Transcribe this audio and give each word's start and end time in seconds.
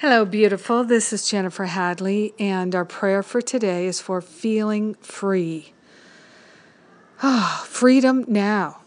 Hello, 0.00 0.24
beautiful. 0.24 0.84
This 0.84 1.12
is 1.12 1.28
Jennifer 1.28 1.64
Hadley, 1.64 2.32
and 2.38 2.72
our 2.72 2.84
prayer 2.84 3.20
for 3.20 3.42
today 3.42 3.88
is 3.88 4.00
for 4.00 4.20
feeling 4.20 4.94
free. 4.94 5.72
Ah, 7.20 7.64
freedom 7.66 8.24
now. 8.28 8.82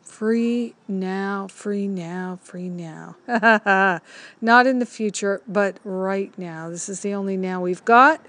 Free 0.00 0.74
now, 0.88 1.46
free 1.48 1.86
now, 1.86 2.38
free 2.42 2.70
now. 2.70 3.16
Not 4.40 4.66
in 4.66 4.78
the 4.78 4.86
future, 4.86 5.42
but 5.46 5.76
right 5.84 6.32
now. 6.38 6.70
This 6.70 6.88
is 6.88 7.00
the 7.00 7.12
only 7.12 7.36
now 7.36 7.60
we've 7.60 7.84
got. 7.84 8.24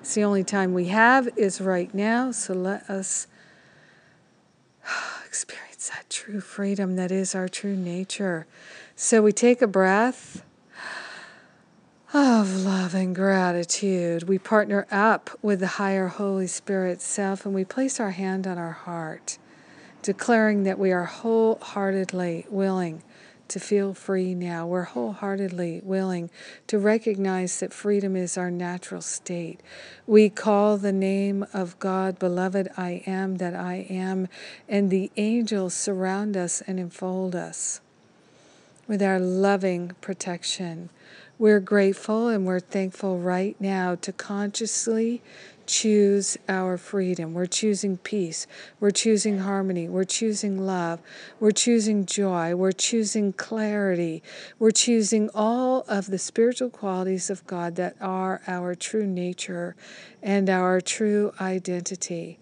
It's 0.00 0.14
the 0.14 0.24
only 0.24 0.44
time 0.44 0.74
we 0.74 0.88
have 0.88 1.30
is 1.34 1.62
right 1.62 1.94
now. 1.94 2.30
So 2.30 2.52
let 2.52 2.90
us 2.90 3.26
experience 5.26 5.88
that 5.88 6.10
true 6.10 6.42
freedom 6.42 6.96
that 6.96 7.10
is 7.10 7.34
our 7.34 7.48
true 7.48 7.74
nature. 7.74 8.46
So 8.96 9.22
we 9.22 9.32
take 9.32 9.62
a 9.62 9.66
breath 9.66 10.42
of 12.14 12.64
love 12.64 12.94
and 12.94 13.14
gratitude. 13.14 14.22
We 14.22 14.38
partner 14.38 14.86
up 14.90 15.28
with 15.42 15.60
the 15.60 15.66
higher 15.66 16.08
Holy 16.08 16.46
Spirit 16.46 17.02
self 17.02 17.44
and 17.44 17.54
we 17.54 17.66
place 17.66 18.00
our 18.00 18.12
hand 18.12 18.46
on 18.46 18.56
our 18.56 18.72
heart, 18.72 19.36
declaring 20.00 20.62
that 20.62 20.78
we 20.78 20.90
are 20.90 21.04
wholeheartedly 21.04 22.46
willing 22.48 23.02
to 23.48 23.60
feel 23.60 23.92
free 23.92 24.34
now. 24.34 24.66
We're 24.66 24.84
wholeheartedly 24.84 25.82
willing 25.84 26.30
to 26.66 26.78
recognize 26.78 27.60
that 27.60 27.74
freedom 27.74 28.16
is 28.16 28.38
our 28.38 28.50
natural 28.50 29.02
state. 29.02 29.60
We 30.06 30.30
call 30.30 30.78
the 30.78 30.92
name 30.92 31.46
of 31.52 31.78
God, 31.78 32.18
beloved, 32.18 32.68
I 32.76 33.02
am 33.06 33.36
that 33.36 33.54
I 33.54 33.86
am, 33.90 34.28
and 34.66 34.90
the 34.90 35.10
angels 35.18 35.74
surround 35.74 36.38
us 36.38 36.62
and 36.66 36.80
enfold 36.80 37.36
us 37.36 37.82
with 38.86 39.02
our 39.02 39.20
loving 39.20 39.92
protection. 40.00 40.88
We're 41.40 41.60
grateful 41.60 42.26
and 42.26 42.44
we're 42.46 42.58
thankful 42.58 43.20
right 43.20 43.54
now 43.60 43.94
to 43.94 44.12
consciously 44.12 45.22
choose 45.66 46.36
our 46.48 46.76
freedom. 46.76 47.32
We're 47.32 47.46
choosing 47.46 47.96
peace. 47.98 48.48
We're 48.80 48.90
choosing 48.90 49.38
harmony. 49.38 49.88
We're 49.88 50.02
choosing 50.02 50.66
love. 50.66 51.00
We're 51.38 51.52
choosing 51.52 52.06
joy. 52.06 52.56
We're 52.56 52.72
choosing 52.72 53.32
clarity. 53.34 54.20
We're 54.58 54.72
choosing 54.72 55.30
all 55.32 55.84
of 55.86 56.06
the 56.06 56.18
spiritual 56.18 56.70
qualities 56.70 57.30
of 57.30 57.46
God 57.46 57.76
that 57.76 57.94
are 58.00 58.40
our 58.48 58.74
true 58.74 59.06
nature 59.06 59.76
and 60.20 60.50
our 60.50 60.80
true 60.80 61.32
identity. 61.40 62.40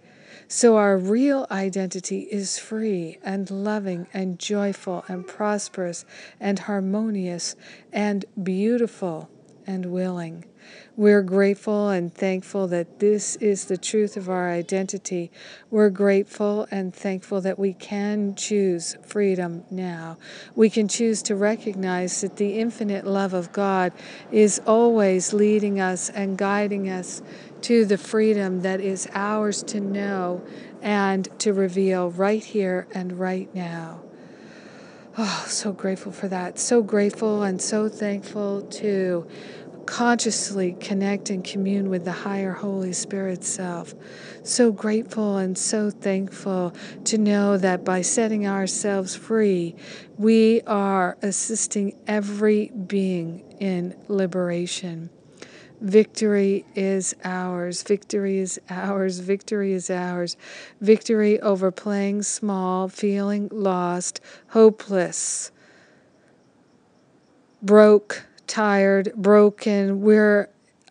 So 0.49 0.77
our 0.77 0.97
real 0.97 1.47
identity 1.51 2.21
is 2.31 2.57
free 2.57 3.19
and 3.25 3.51
loving 3.51 4.07
and 4.15 4.39
joyful 4.39 5.05
and 5.09 5.27
prosperous 5.27 6.05
and 6.39 6.61
harmonious 6.61 7.57
and 7.93 8.25
beautiful 8.41 9.29
and 9.67 9.87
willing. 9.87 10.45
We're 10.97 11.23
grateful 11.23 11.91
and 11.91 12.15
thankful 12.15 12.69
that 12.69 13.01
this 13.01 13.37
is 13.37 13.67
the 13.67 13.77
truth 13.77 14.17
of 14.17 14.29
our 14.29 14.51
identity. 14.51 15.31
We're 15.71 15.91
grateful 15.91 16.67
and 16.71 16.95
thankful 16.95 17.41
that 17.43 17.59
we 17.59 17.75
can 17.75 18.35
choose 18.35 18.97
freedom 19.03 19.65
now. 19.71 20.17
We 20.55 20.71
can 20.71 20.89
choose 20.89 21.23
to 21.23 21.37
recognize 21.37 22.21
that 22.23 22.37
the 22.37 22.59
infinite 22.59 23.07
love 23.07 23.35
of 23.35 23.53
God 23.53 23.93
is 24.33 24.61
always 24.67 25.33
leading 25.33 25.81
us 25.81 26.09
and 26.09 26.39
guiding 26.39 26.89
us 26.89 27.21
to 27.67 27.85
the 27.85 27.99
freedom 27.99 28.61
that 28.61 28.81
is 28.81 29.09
ours 29.13 29.61
to 29.61 29.81
know 29.81 30.41
and 30.83 31.29
to 31.41 31.53
reveal 31.53 32.13
right 32.13 32.45
here 32.45 32.87
and 32.95 33.19
right 33.19 33.53
now. 33.57 34.01
Oh, 35.19 35.45
so 35.49 35.73
grateful 35.73 36.13
for 36.13 36.29
that. 36.29 36.61
So 36.61 36.81
grateful 36.81 37.43
and 37.43 37.61
so 37.61 37.89
thankful 37.89 38.63
to 38.63 39.27
consciously 39.85 40.77
connect 40.79 41.29
and 41.29 41.43
commune 41.43 41.91
with 41.91 42.05
the 42.05 42.13
higher 42.13 42.53
Holy 42.53 42.93
Spirit 42.93 43.43
self. 43.43 43.95
So 44.45 44.71
grateful 44.71 45.37
and 45.37 45.59
so 45.59 45.91
thankful 45.91 46.73
to 47.07 47.19
know 47.19 47.59
that 47.59 47.85
by 47.85 48.03
setting 48.03 48.47
ourselves 48.47 49.17
free, 49.17 49.75
we 50.17 50.61
are 50.69 51.19
assisting 51.21 51.99
every 52.07 52.71
being 52.87 53.41
in 53.59 53.97
liberation. 54.07 55.11
Victory 55.81 56.65
is 56.75 57.15
ours. 57.25 57.83
Victory 57.83 58.39
is 58.39 58.59
ours. 58.71 59.19
Victory 59.19 59.73
is 59.73 59.91
ours. 59.91 60.37
Victory 60.81 61.41
over 61.41 61.71
playing 61.71 62.23
small, 62.23 62.89
feeling 62.89 63.49
lost, 63.53 64.21
hopeless, 64.49 65.51
broke, 67.63 68.25
tired, 68.47 69.13
broken. 69.15 70.01
We're 70.01 70.49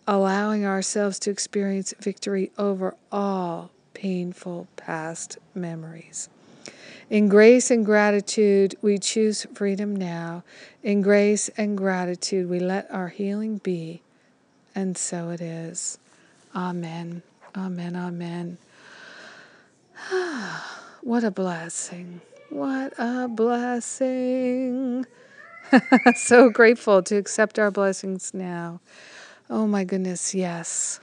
allowing 0.08 0.66
ourselves 0.66 1.18
to 1.20 1.32
experience 1.32 1.94
victory 2.00 2.52
over 2.58 2.96
all 3.12 3.72
painful 3.94 4.68
past 4.76 5.40
memories. 5.56 6.30
In 7.10 7.28
grace 7.28 7.70
and 7.72 7.86
gratitude, 7.86 8.76
we 8.82 8.98
choose 8.98 9.46
freedom 9.54 9.96
now. 9.96 10.44
In 10.84 11.02
grace 11.02 11.50
and 11.58 11.78
gratitude, 11.78 12.50
we 12.50 12.60
let 12.60 12.90
our 12.92 13.10
healing 13.10 13.58
be. 13.58 14.02
And 14.76 14.98
so 14.98 15.30
it 15.30 15.40
is. 15.42 15.98
Amen. 16.54 17.24
Amen. 17.56 17.96
Amen. 17.96 18.58
what 21.02 21.24
a 21.24 21.32
blessing. 21.32 22.22
What 22.50 22.94
a 22.98 23.28
blessing. 23.30 25.06
so 26.16 26.50
grateful 26.50 27.02
to 27.04 27.16
accept 27.16 27.58
our 27.58 27.72
blessings 27.72 28.34
now. 28.34 28.82
Oh 29.50 29.66
my 29.66 29.84
goodness, 29.84 30.36
yes. 30.36 31.00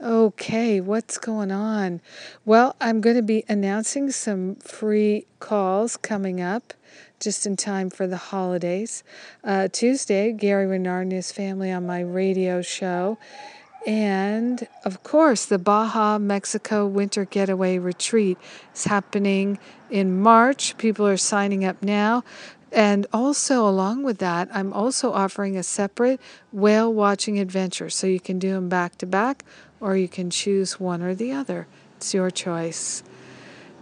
Okay, 0.00 0.80
what's 0.80 1.18
going 1.18 1.50
on? 1.50 2.00
Well, 2.44 2.76
I'm 2.80 3.00
going 3.00 3.16
to 3.16 3.22
be 3.22 3.44
announcing 3.48 4.12
some 4.12 4.54
free 4.56 5.26
calls 5.40 5.96
coming 5.96 6.40
up 6.40 6.72
just 7.18 7.44
in 7.46 7.56
time 7.56 7.90
for 7.90 8.06
the 8.06 8.16
holidays. 8.16 9.02
Uh, 9.42 9.66
Tuesday, 9.66 10.30
Gary 10.30 10.68
Renard 10.68 11.06
and 11.06 11.12
his 11.12 11.32
family 11.32 11.72
on 11.72 11.84
my 11.84 11.98
radio 11.98 12.62
show. 12.62 13.18
And 13.86 14.66
of 14.84 15.02
course, 15.02 15.44
the 15.46 15.58
Baja 15.58 16.18
Mexico 16.18 16.86
Winter 16.86 17.24
Getaway 17.24 17.78
Retreat 17.78 18.36
is 18.74 18.84
happening 18.84 19.58
in 19.90 20.20
March. 20.20 20.76
People 20.76 21.06
are 21.06 21.16
signing 21.16 21.64
up 21.64 21.82
now. 21.82 22.24
And 22.70 23.06
also, 23.12 23.66
along 23.66 24.02
with 24.02 24.18
that, 24.18 24.48
I'm 24.52 24.72
also 24.74 25.12
offering 25.12 25.56
a 25.56 25.62
separate 25.62 26.20
whale 26.52 26.92
watching 26.92 27.38
adventure. 27.38 27.88
So 27.88 28.06
you 28.06 28.20
can 28.20 28.38
do 28.38 28.52
them 28.52 28.68
back 28.68 28.98
to 28.98 29.06
back, 29.06 29.44
or 29.80 29.96
you 29.96 30.08
can 30.08 30.28
choose 30.28 30.78
one 30.78 31.02
or 31.02 31.14
the 31.14 31.32
other. 31.32 31.66
It's 31.96 32.12
your 32.12 32.30
choice. 32.30 33.02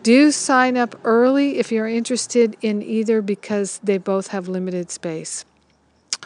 Do 0.04 0.30
sign 0.30 0.76
up 0.76 0.94
early 1.02 1.58
if 1.58 1.72
you're 1.72 1.88
interested 1.88 2.56
in 2.62 2.80
either 2.80 3.20
because 3.22 3.80
they 3.82 3.98
both 3.98 4.28
have 4.28 4.46
limited 4.46 4.92
space. 4.92 5.44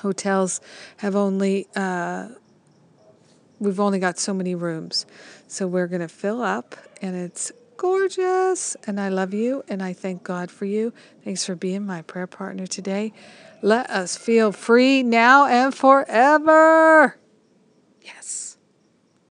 Hotels 0.00 0.60
have 0.98 1.16
only, 1.16 1.66
uh, 1.74 2.28
we've 3.60 3.78
only 3.78 3.98
got 4.00 4.18
so 4.18 4.34
many 4.34 4.54
rooms. 4.54 5.06
So 5.46 5.66
we're 5.66 5.86
going 5.86 6.00
to 6.00 6.08
fill 6.08 6.42
up, 6.42 6.74
and 7.00 7.14
it's 7.14 7.52
gorgeous. 7.76 8.76
And 8.86 9.00
I 9.00 9.08
love 9.08 9.32
you, 9.32 9.62
and 9.68 9.82
I 9.82 9.92
thank 9.92 10.24
God 10.24 10.50
for 10.50 10.64
you. 10.64 10.92
Thanks 11.24 11.44
for 11.44 11.54
being 11.54 11.86
my 11.86 12.02
prayer 12.02 12.26
partner 12.26 12.66
today. 12.66 13.12
Let 13.62 13.88
us 13.90 14.16
feel 14.16 14.52
free 14.52 15.02
now 15.02 15.46
and 15.46 15.74
forever. 15.74 17.16